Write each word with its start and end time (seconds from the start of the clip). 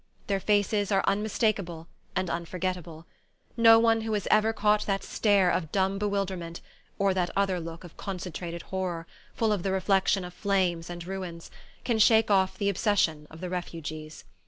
Their 0.25 0.39
faces 0.39 0.91
are 0.91 1.03
unmistakable 1.05 1.87
and 2.15 2.27
unforgettable. 2.27 3.05
No 3.55 3.77
one 3.77 4.01
who 4.01 4.13
has 4.13 4.27
ever 4.31 4.51
caught 4.51 4.87
that 4.87 5.03
stare 5.03 5.51
of 5.51 5.71
dumb 5.71 5.99
bewilderment 5.99 6.59
or 6.97 7.13
that 7.13 7.29
other 7.35 7.59
look 7.59 7.83
of 7.83 7.97
concentrated 7.97 8.63
horror, 8.63 9.05
full 9.35 9.53
of 9.53 9.61
the 9.61 9.71
reflection 9.71 10.25
of 10.25 10.33
flames 10.33 10.89
and 10.89 11.05
ruins 11.05 11.51
can 11.83 11.99
shake 11.99 12.31
off 12.31 12.57
the 12.57 12.67
obsession 12.67 13.27
of 13.29 13.41
the 13.41 13.49
Refugees. 13.51 14.23